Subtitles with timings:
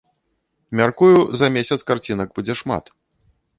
[0.79, 2.85] Мяркую, за месяц карцінак будзе шмат.